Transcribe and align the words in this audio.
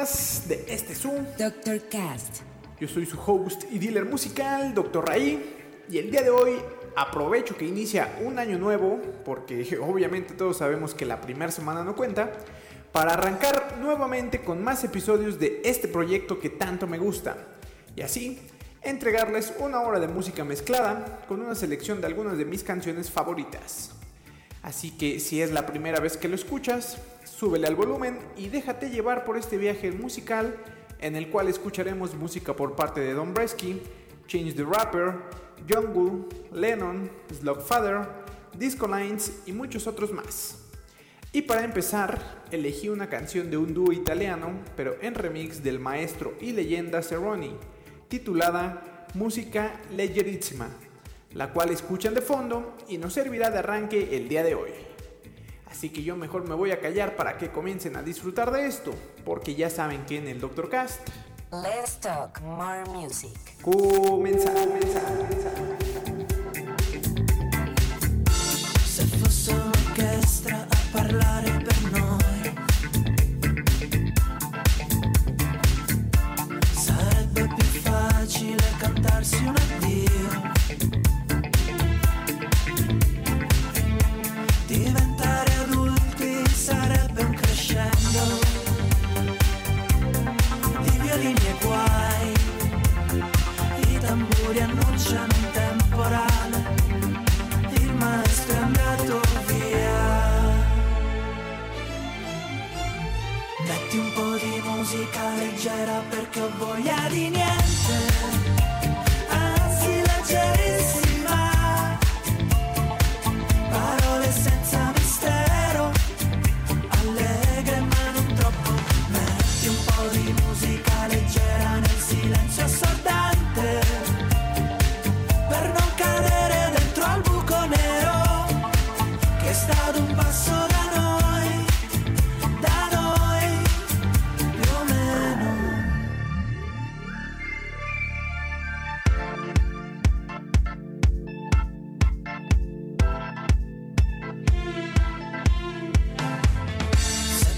Más 0.00 0.48
de 0.48 0.64
este 0.66 0.94
Zoom. 0.94 1.26
Dr. 1.36 1.82
Cast. 1.90 2.38
Yo 2.80 2.88
soy 2.88 3.04
su 3.04 3.20
host 3.20 3.64
y 3.70 3.78
dealer 3.78 4.06
musical, 4.06 4.72
Dr. 4.72 5.06
Raí, 5.06 5.84
y 5.90 5.98
el 5.98 6.10
día 6.10 6.22
de 6.22 6.30
hoy 6.30 6.54
aprovecho 6.96 7.54
que 7.54 7.66
inicia 7.66 8.16
un 8.24 8.38
año 8.38 8.58
nuevo, 8.58 8.98
porque 9.26 9.78
obviamente 9.82 10.32
todos 10.32 10.56
sabemos 10.56 10.94
que 10.94 11.04
la 11.04 11.20
primera 11.20 11.52
semana 11.52 11.84
no 11.84 11.94
cuenta, 11.94 12.32
para 12.92 13.12
arrancar 13.12 13.76
nuevamente 13.78 14.40
con 14.40 14.64
más 14.64 14.82
episodios 14.84 15.38
de 15.38 15.60
este 15.66 15.86
proyecto 15.86 16.38
que 16.38 16.48
tanto 16.48 16.86
me 16.86 16.96
gusta. 16.96 17.36
Y 17.94 18.00
así, 18.00 18.40
entregarles 18.80 19.52
una 19.58 19.82
hora 19.82 20.00
de 20.00 20.08
música 20.08 20.44
mezclada 20.44 21.26
con 21.28 21.42
una 21.42 21.54
selección 21.54 22.00
de 22.00 22.06
algunas 22.06 22.38
de 22.38 22.46
mis 22.46 22.64
canciones 22.64 23.10
favoritas. 23.10 23.90
Así 24.62 24.90
que 24.90 25.20
si 25.20 25.40
es 25.40 25.50
la 25.50 25.66
primera 25.66 26.00
vez 26.00 26.16
que 26.16 26.28
lo 26.28 26.34
escuchas, 26.34 26.98
súbele 27.24 27.66
al 27.66 27.76
volumen 27.76 28.18
y 28.36 28.48
déjate 28.48 28.90
llevar 28.90 29.24
por 29.24 29.36
este 29.36 29.56
viaje 29.56 29.90
musical 29.92 30.54
en 31.00 31.16
el 31.16 31.30
cual 31.30 31.48
escucharemos 31.48 32.14
música 32.14 32.54
por 32.54 32.76
parte 32.76 33.00
de 33.00 33.14
Don 33.14 33.32
Bresky, 33.32 33.80
Change 34.26 34.54
the 34.54 34.64
Rapper, 34.64 35.14
Jungle, 35.68 36.26
Lennon, 36.52 37.10
Slugfather, 37.32 38.06
Disco 38.56 38.86
Lines 38.86 39.40
y 39.46 39.52
muchos 39.52 39.86
otros 39.86 40.12
más. 40.12 40.58
Y 41.32 41.42
para 41.42 41.64
empezar, 41.64 42.42
elegí 42.50 42.88
una 42.88 43.08
canción 43.08 43.50
de 43.50 43.56
un 43.56 43.72
dúo 43.72 43.92
italiano, 43.92 44.50
pero 44.76 44.96
en 45.00 45.14
remix 45.14 45.62
del 45.62 45.78
maestro 45.78 46.34
y 46.40 46.52
leyenda 46.52 47.02
Cerroni, 47.02 47.52
titulada 48.08 49.06
Música 49.14 49.80
Leggerissima, 49.96 50.68
la 51.32 51.52
cual 51.52 51.70
escuchan 51.70 52.14
de 52.14 52.22
fondo 52.22 52.76
y 52.88 52.98
nos 52.98 53.12
servirá 53.12 53.50
de 53.50 53.58
arranque 53.58 54.16
el 54.16 54.28
día 54.28 54.42
de 54.42 54.54
hoy. 54.54 54.70
Así 55.70 55.90
que 55.90 56.02
yo 56.02 56.16
mejor 56.16 56.48
me 56.48 56.54
voy 56.54 56.72
a 56.72 56.80
callar 56.80 57.16
para 57.16 57.38
que 57.38 57.50
comiencen 57.50 57.96
a 57.96 58.02
disfrutar 58.02 58.50
de 58.50 58.66
esto, 58.66 58.92
porque 59.24 59.54
ya 59.54 59.70
saben 59.70 60.04
que 60.04 60.18
en 60.18 60.26
el 60.26 60.40
Dr. 60.40 60.68
Cast. 60.68 61.00
Let's 61.52 61.98
talk 62.00 62.40
more 62.42 62.84
music. 62.90 63.32
Comenzamos, 63.62 64.60
comenzamos, 64.60 65.26
Se 68.84 69.06
fosse 69.06 69.54
un'orchestra 69.54 70.66
a 70.70 70.92
parlare 70.92 71.50
per 71.64 71.79
tylko 106.32 106.48
bo 106.58 106.78
ja 106.78 107.08
nie 107.30 107.59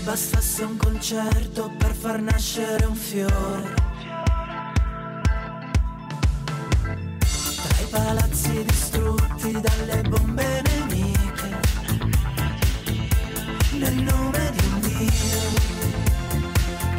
bastasse 0.04 0.64
un 0.64 0.76
concerto 0.76 1.70
per 1.78 1.94
far 1.94 2.20
nascere 2.20 2.84
un 2.86 2.94
fiore. 2.94 3.74
Tra 7.18 7.80
i 7.80 7.86
palazzi 7.88 8.64
distrutti 8.64 9.52
dalle 9.52 10.02
bombe 10.08 10.62
nemiche. 10.62 11.60
Nel 13.78 13.94
nome 13.94 14.50
di 14.50 14.66
un 14.66 14.80
Dio 14.80 15.40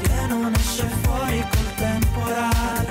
che 0.01 0.25
non 0.27 0.53
esce 0.53 0.87
fuori 1.01 1.45
col 1.49 1.75
temporale. 1.75 2.82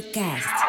Dr. 0.00 0.59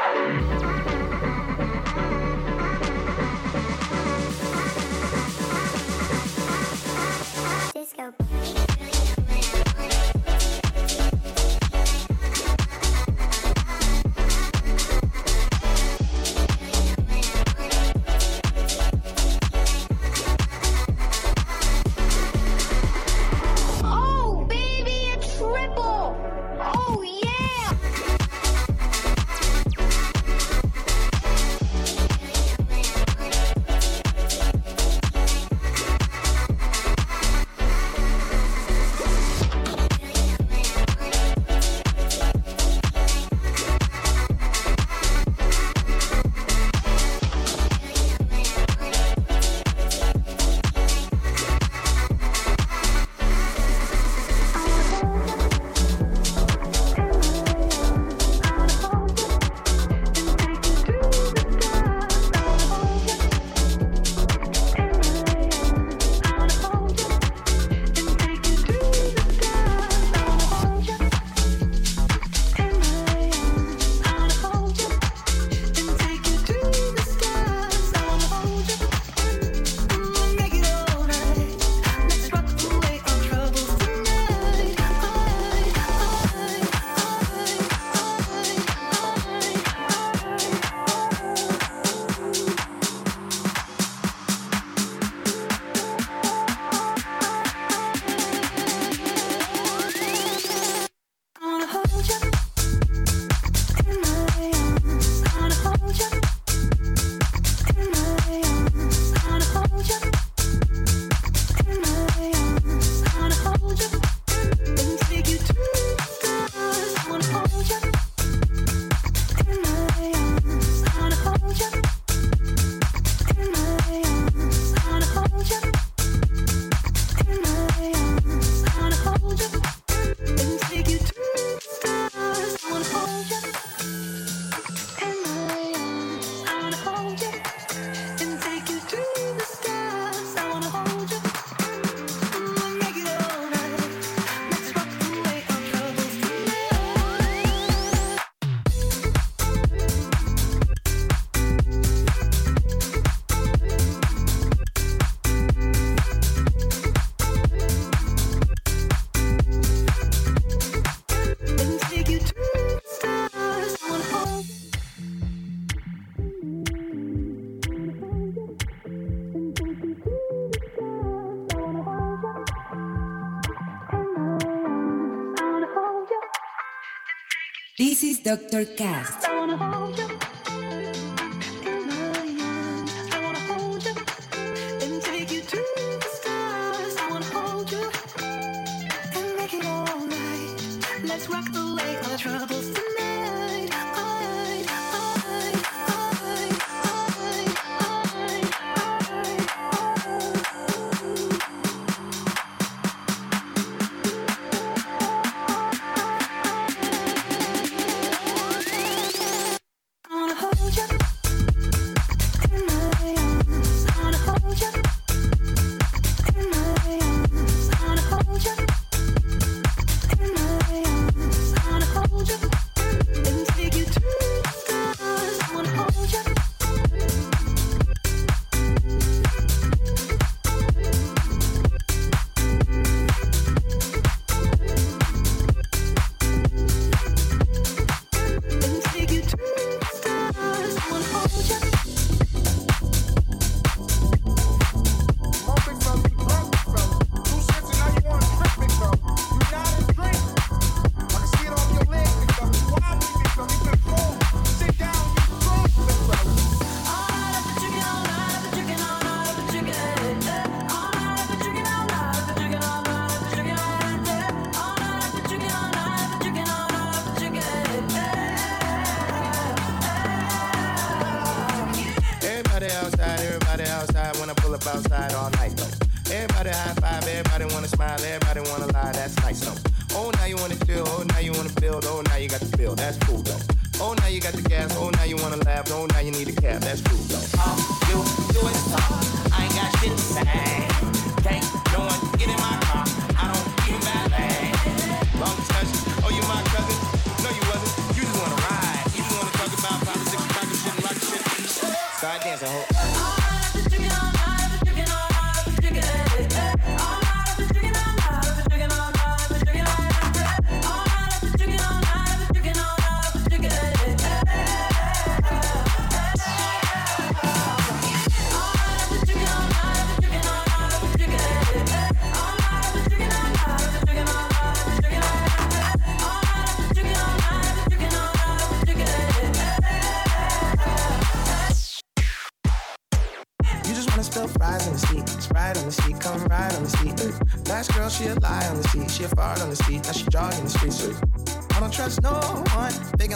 Dr. 178.23 178.65
Cast. 178.77 180.10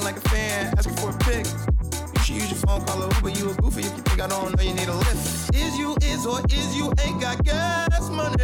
Like 0.06 0.18
a 0.18 0.30
fan, 0.30 0.72
asking 0.78 0.96
for 0.98 1.10
a 1.10 1.18
pic. 1.18 1.48
You 2.14 2.22
should 2.22 2.36
use 2.36 2.52
your 2.52 2.62
phone, 2.62 2.86
call 2.86 3.02
a 3.02 3.10
Uber. 3.16 3.30
You 3.30 3.50
a 3.50 3.54
goofy 3.56 3.82
if 3.82 3.98
you 3.98 4.04
think 4.04 4.22
I 4.22 4.28
don't 4.28 4.56
know 4.56 4.62
you 4.62 4.76
need 4.76 4.88
a 4.88 4.94
lift. 4.94 5.56
Is 5.56 5.76
you 5.80 5.98
is 6.04 6.28
or 6.28 6.40
is 6.46 6.78
you 6.78 6.94
ain't 7.02 7.20
got 7.20 7.44
gas 7.44 8.08
money? 8.12 8.38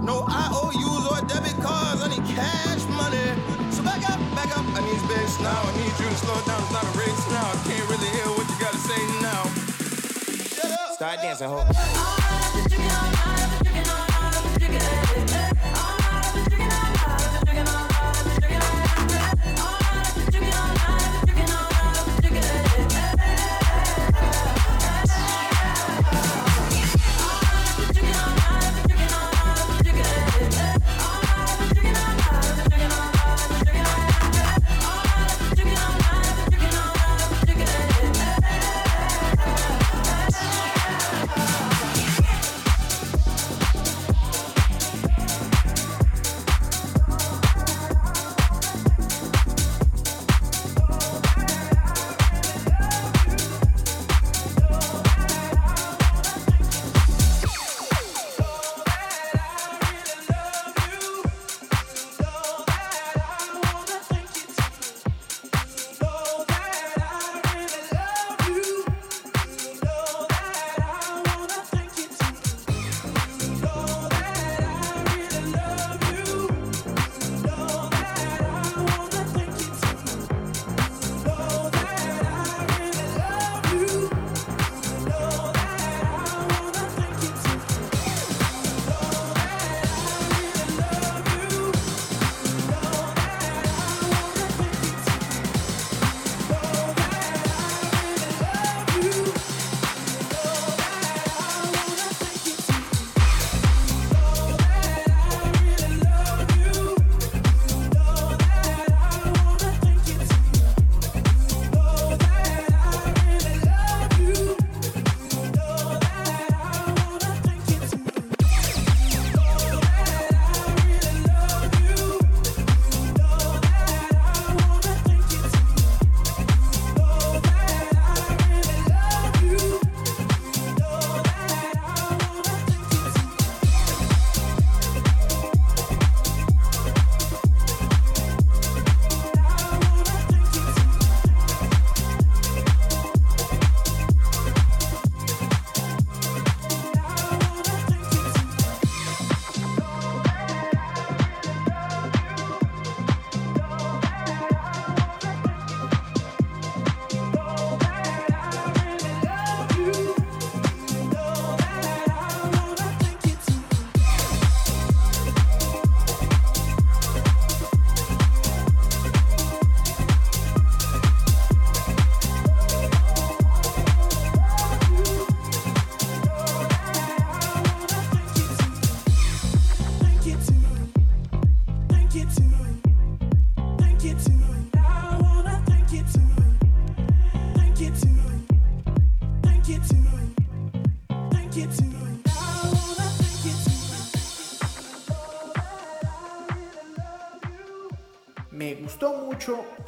No 0.00 0.22
IOUs 0.30 1.04
or 1.10 1.18
debit 1.26 1.58
cards. 1.58 2.02
I 2.02 2.08
need 2.08 2.24
cash 2.38 2.86
money. 2.94 3.26
So 3.74 3.82
back 3.82 4.08
up, 4.08 4.20
back 4.38 4.56
up. 4.56 4.64
I 4.78 4.80
need 4.86 5.00
space 5.10 5.40
now. 5.40 5.58
I 5.58 5.72
need 5.82 5.90
you 5.98 6.06
to 6.06 6.18
slow 6.22 6.38
down. 6.46 6.62
It's 6.62 6.70
not 6.70 6.86
a 6.86 6.94
race 6.94 7.24
now. 7.34 7.50
I 7.50 7.58
can't 7.66 7.86
really 7.90 8.10
hear 8.14 8.28
what 8.38 8.46
you 8.46 8.56
gotta 8.62 8.78
say 8.78 9.02
now. 9.18 9.42
Start 10.94 11.18
dancing, 11.20 11.48
ho. 11.48 12.21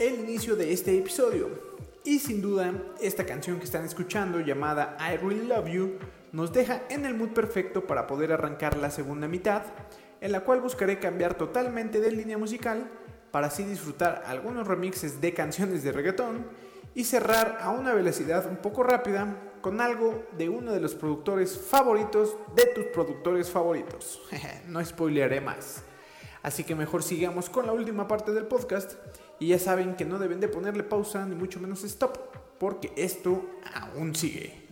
El 0.00 0.18
inicio 0.18 0.56
de 0.56 0.72
este 0.72 0.98
episodio. 0.98 1.48
Y 2.02 2.18
sin 2.18 2.42
duda, 2.42 2.72
esta 3.00 3.24
canción 3.24 3.58
que 3.58 3.64
están 3.64 3.84
escuchando 3.84 4.40
llamada 4.40 4.96
I 4.98 5.16
Really 5.16 5.46
Love 5.46 5.68
You 5.68 5.98
nos 6.32 6.52
deja 6.52 6.82
en 6.88 7.04
el 7.06 7.14
mood 7.14 7.28
perfecto 7.28 7.86
para 7.86 8.08
poder 8.08 8.32
arrancar 8.32 8.76
la 8.76 8.90
segunda 8.90 9.28
mitad, 9.28 9.62
en 10.20 10.32
la 10.32 10.40
cual 10.40 10.60
buscaré 10.60 10.98
cambiar 10.98 11.34
totalmente 11.34 12.00
de 12.00 12.10
línea 12.10 12.36
musical 12.36 12.90
para 13.30 13.46
así 13.46 13.62
disfrutar 13.62 14.24
algunos 14.26 14.66
remixes 14.66 15.20
de 15.20 15.32
canciones 15.32 15.84
de 15.84 15.92
reggaetón 15.92 16.46
y 16.92 17.04
cerrar 17.04 17.58
a 17.60 17.70
una 17.70 17.94
velocidad 17.94 18.46
un 18.48 18.56
poco 18.56 18.82
rápida 18.82 19.36
con 19.60 19.80
algo 19.80 20.24
de 20.36 20.48
uno 20.48 20.72
de 20.72 20.80
los 20.80 20.96
productores 20.96 21.56
favoritos 21.56 22.36
de 22.56 22.66
tus 22.74 22.86
productores 22.86 23.48
favoritos. 23.48 24.20
no 24.66 24.84
spoilearé 24.84 25.40
más. 25.40 25.84
Así 26.42 26.64
que 26.64 26.74
mejor 26.74 27.02
sigamos 27.02 27.48
con 27.48 27.64
la 27.66 27.72
última 27.72 28.06
parte 28.06 28.32
del 28.32 28.46
podcast 28.46 28.96
y 29.38 29.48
ya 29.48 29.58
saben 29.58 29.96
que 29.96 30.04
no 30.04 30.18
deben 30.18 30.40
de 30.40 30.48
ponerle 30.48 30.82
pausa 30.82 31.26
ni 31.26 31.34
mucho 31.34 31.60
menos 31.60 31.84
stop 31.84 32.16
porque 32.58 32.92
esto 32.96 33.42
aún 33.74 34.14
sigue. 34.14 34.64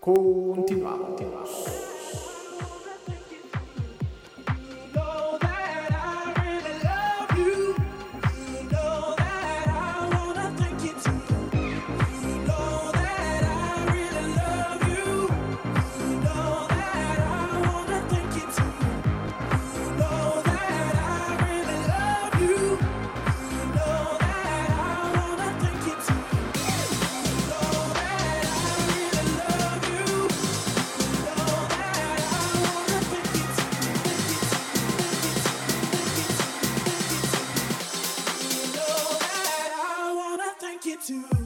Continuamos. 0.00 1.95
to 41.04 41.45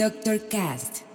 Dr. 0.00 0.38
Cast. 0.38 1.09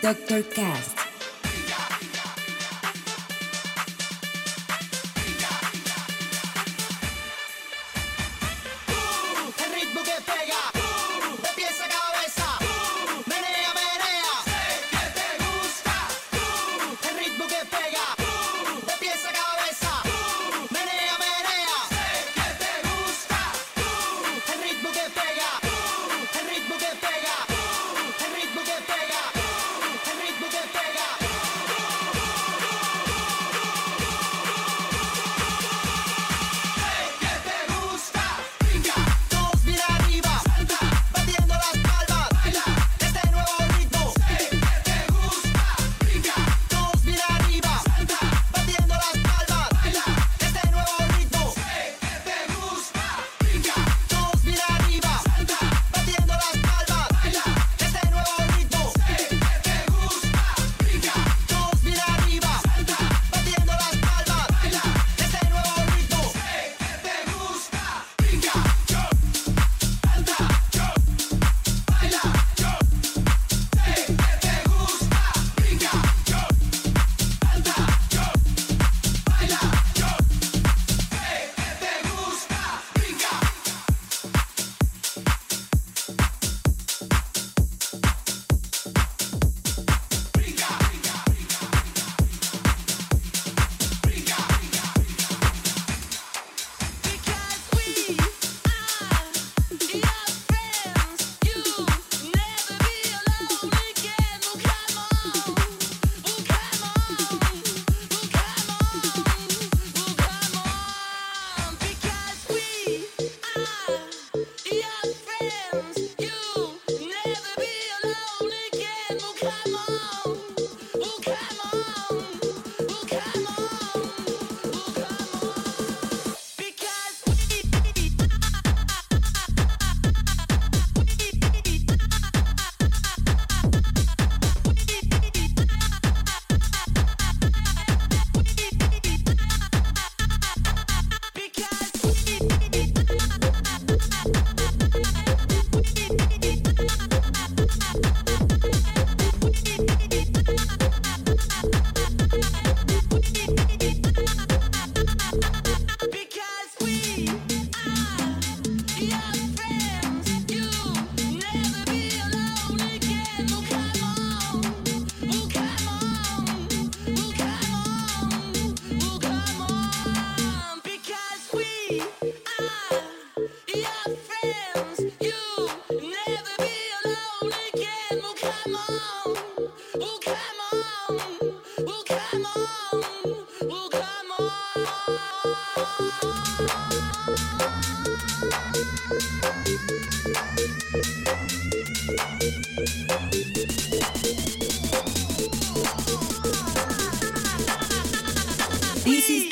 Dr. 0.00 0.44
Cast. 0.44 0.97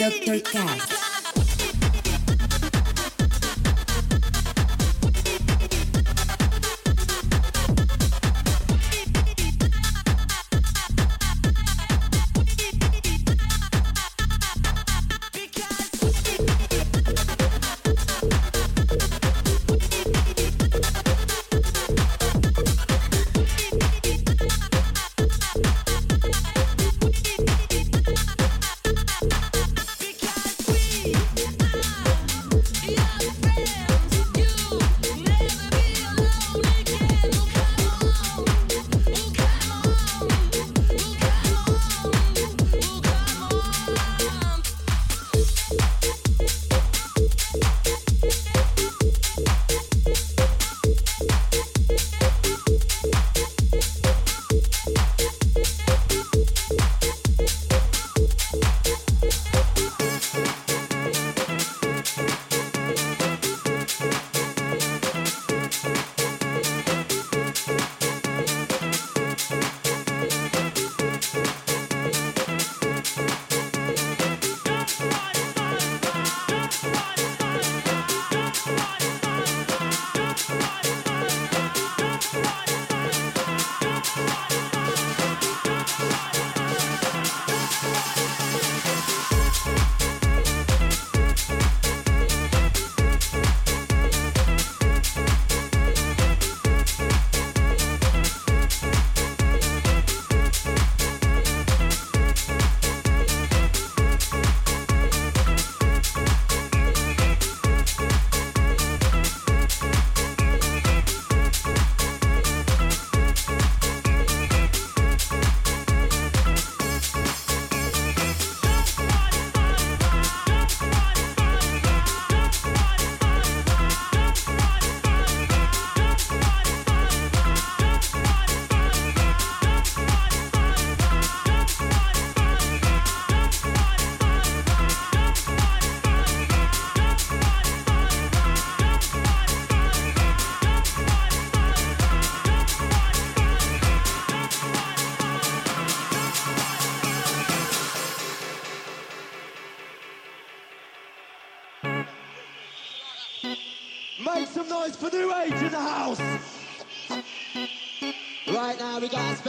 Dr. 0.08 0.38
Cast. 0.38 1.05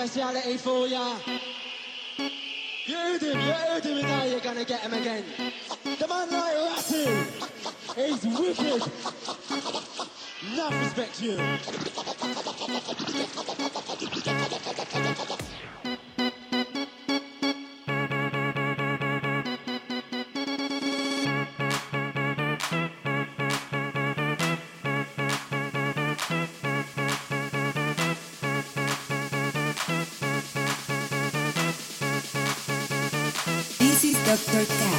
Speciality 0.08 0.58
for 0.58 0.88
ya. 0.88 1.18
You 2.86 2.96
him, 3.20 3.40
you 3.42 3.52
heard 3.52 3.84
him, 3.84 3.98
and 3.98 4.08
now 4.08 4.24
you're 4.24 4.40
gonna 4.40 4.64
get 4.64 4.80
him 4.80 4.94
again. 4.94 5.26
The 5.84 6.08
man 6.08 6.32
like 6.32 6.56
Ratty, 6.56 7.06
he's 7.96 8.24
wicked. 8.26 8.84
Enough 10.54 10.76
respect 10.82 11.22
you. 11.22 11.36
Dr. 34.28 34.66
Cast. 34.66 34.97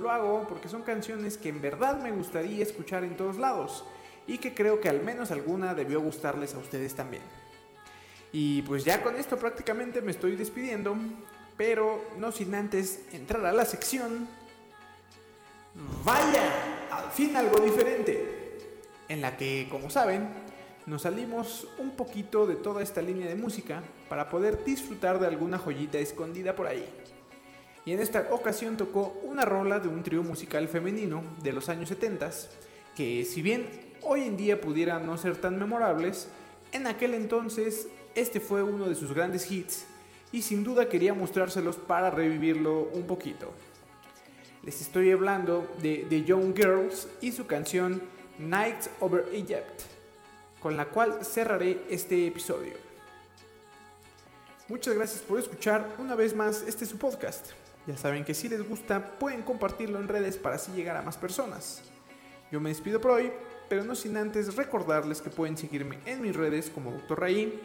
Lo 0.00 0.10
hago 0.10 0.46
porque 0.48 0.68
son 0.68 0.82
canciones 0.82 1.38
que 1.38 1.50
en 1.50 1.60
verdad 1.60 2.00
me 2.02 2.10
gustaría 2.10 2.62
escuchar 2.62 3.04
en 3.04 3.16
todos 3.16 3.36
lados 3.36 3.84
y 4.26 4.38
que 4.38 4.54
creo 4.54 4.80
que 4.80 4.88
al 4.88 5.02
menos 5.02 5.30
alguna 5.30 5.74
debió 5.74 6.00
gustarles 6.00 6.54
a 6.54 6.58
ustedes 6.58 6.94
también. 6.94 7.22
Y 8.32 8.62
pues 8.62 8.84
ya 8.84 9.02
con 9.02 9.16
esto 9.16 9.36
prácticamente 9.36 10.02
me 10.02 10.12
estoy 10.12 10.36
despidiendo, 10.36 10.96
pero 11.56 12.04
no 12.18 12.32
sin 12.32 12.54
antes 12.54 13.02
entrar 13.12 13.44
a 13.44 13.52
la 13.52 13.64
sección. 13.64 14.28
Vaya, 16.04 16.88
al 16.90 17.10
fin 17.10 17.36
algo 17.36 17.60
diferente, 17.60 18.58
en 19.08 19.20
la 19.20 19.36
que, 19.36 19.68
como 19.70 19.90
saben, 19.90 20.28
nos 20.86 21.02
salimos 21.02 21.68
un 21.78 21.92
poquito 21.92 22.46
de 22.46 22.56
toda 22.56 22.82
esta 22.82 23.02
línea 23.02 23.28
de 23.28 23.34
música 23.34 23.82
para 24.08 24.28
poder 24.28 24.64
disfrutar 24.64 25.18
de 25.18 25.26
alguna 25.26 25.58
joyita 25.58 25.98
escondida 25.98 26.54
por 26.54 26.66
ahí. 26.66 26.88
Y 27.84 27.92
en 27.92 28.00
esta 28.00 28.28
ocasión 28.30 28.76
tocó 28.76 29.20
una 29.24 29.44
rola 29.44 29.80
de 29.80 29.88
un 29.88 30.02
trío 30.02 30.22
musical 30.22 30.68
femenino 30.68 31.22
de 31.42 31.52
los 31.52 31.68
años 31.68 31.88
70 31.88 32.30
que 32.94 33.24
si 33.24 33.40
bien 33.40 33.68
hoy 34.02 34.22
en 34.22 34.36
día 34.36 34.60
pudieran 34.60 35.06
no 35.06 35.16
ser 35.16 35.36
tan 35.36 35.58
memorables, 35.58 36.28
en 36.72 36.86
aquel 36.86 37.14
entonces 37.14 37.88
este 38.14 38.40
fue 38.40 38.62
uno 38.62 38.88
de 38.88 38.94
sus 38.94 39.12
grandes 39.14 39.50
hits 39.50 39.86
y 40.32 40.42
sin 40.42 40.62
duda 40.64 40.88
quería 40.88 41.14
mostrárselos 41.14 41.76
para 41.76 42.10
revivirlo 42.10 42.90
un 42.92 43.06
poquito. 43.06 43.52
Les 44.62 44.80
estoy 44.80 45.10
hablando 45.10 45.66
de 45.80 46.06
The 46.08 46.24
Young 46.24 46.54
Girls 46.54 47.08
y 47.20 47.32
su 47.32 47.46
canción 47.46 48.02
Nights 48.38 48.90
Over 49.00 49.26
Egypt, 49.32 49.82
con 50.60 50.76
la 50.76 50.86
cual 50.86 51.24
cerraré 51.24 51.82
este 51.88 52.26
episodio. 52.26 52.74
Muchas 54.68 54.94
gracias 54.94 55.22
por 55.22 55.38
escuchar 55.38 55.96
una 55.98 56.14
vez 56.14 56.34
más 56.34 56.62
este 56.62 56.86
su 56.86 56.98
podcast. 56.98 57.52
Ya 57.86 57.96
saben 57.96 58.24
que 58.24 58.34
si 58.34 58.48
les 58.48 58.66
gusta 58.68 59.18
pueden 59.18 59.42
compartirlo 59.42 59.98
en 59.98 60.08
redes 60.08 60.36
para 60.36 60.56
así 60.56 60.72
llegar 60.72 60.96
a 60.96 61.02
más 61.02 61.16
personas. 61.16 61.82
Yo 62.52 62.60
me 62.60 62.68
despido 62.68 63.00
por 63.00 63.12
hoy, 63.12 63.32
pero 63.68 63.84
no 63.84 63.94
sin 63.94 64.16
antes 64.16 64.56
recordarles 64.56 65.22
que 65.22 65.30
pueden 65.30 65.56
seguirme 65.56 65.98
en 66.04 66.20
mis 66.20 66.34
redes 66.34 66.70
como 66.70 66.92
Dr. 66.92 67.20
Raí 67.20 67.60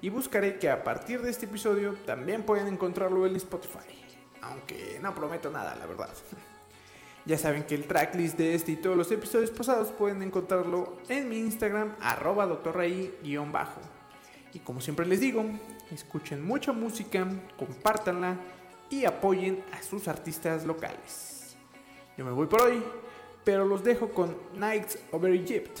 y 0.00 0.08
buscaré 0.08 0.58
que 0.58 0.68
a 0.68 0.82
partir 0.82 1.22
de 1.22 1.30
este 1.30 1.46
episodio 1.46 1.94
también 2.06 2.42
pueden 2.42 2.66
encontrarlo 2.66 3.26
en 3.26 3.36
Spotify. 3.36 4.02
Aunque 4.40 4.98
no 5.00 5.14
prometo 5.14 5.50
nada, 5.50 5.74
la 5.76 5.86
verdad. 5.86 6.10
Ya 7.24 7.38
saben 7.38 7.62
que 7.62 7.76
el 7.76 7.84
tracklist 7.84 8.36
de 8.36 8.56
este 8.56 8.72
y 8.72 8.76
todos 8.76 8.96
los 8.96 9.12
episodios 9.12 9.52
pasados 9.52 9.92
pueden 9.92 10.22
encontrarlo 10.22 10.96
en 11.08 11.28
mi 11.28 11.38
Instagram, 11.38 11.94
arroba 12.00 12.46
bajo 12.46 13.80
Y 14.52 14.58
como 14.58 14.80
siempre 14.80 15.06
les 15.06 15.20
digo, 15.20 15.44
escuchen 15.92 16.44
mucha 16.44 16.72
música, 16.72 17.24
compártanla 17.56 18.38
y 18.92 19.06
apoyen 19.06 19.64
a 19.72 19.82
sus 19.82 20.06
artistas 20.06 20.66
locales. 20.66 21.56
Yo 22.16 22.24
me 22.26 22.30
voy 22.30 22.46
por 22.46 22.60
hoy, 22.62 22.82
pero 23.42 23.64
los 23.64 23.82
dejo 23.82 24.10
con 24.10 24.36
Nights 24.54 24.98
Over 25.12 25.32
Egypt 25.32 25.80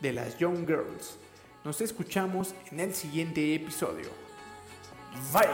de 0.00 0.12
las 0.12 0.38
Young 0.38 0.64
Girls. 0.64 1.18
Nos 1.64 1.80
escuchamos 1.80 2.54
en 2.70 2.80
el 2.80 2.94
siguiente 2.94 3.54
episodio. 3.54 4.08
Bye. 5.32 5.48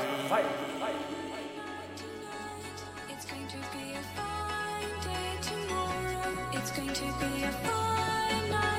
Day 5.03 5.39
tomorrow. 5.41 6.51
It's 6.53 6.71
going 6.73 6.93
to 6.93 7.05
be 7.21 7.45
a 7.45 7.53
fine 7.53 8.70